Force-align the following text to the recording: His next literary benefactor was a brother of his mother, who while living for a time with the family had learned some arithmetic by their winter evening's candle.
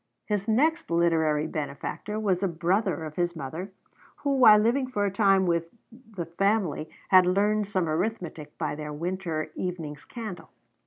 His 0.25 0.47
next 0.47 0.89
literary 0.89 1.45
benefactor 1.45 2.19
was 2.19 2.41
a 2.41 2.47
brother 2.47 3.03
of 3.03 3.17
his 3.17 3.35
mother, 3.35 3.71
who 4.15 4.35
while 4.35 4.57
living 4.57 4.87
for 4.87 5.05
a 5.05 5.11
time 5.11 5.45
with 5.45 5.65
the 5.91 6.25
family 6.25 6.89
had 7.09 7.27
learned 7.27 7.67
some 7.67 7.87
arithmetic 7.87 8.57
by 8.57 8.73
their 8.73 8.91
winter 8.93 9.51
evening's 9.53 10.03
candle. 10.03 10.49